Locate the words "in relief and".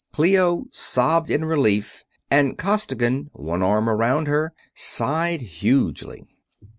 1.29-2.57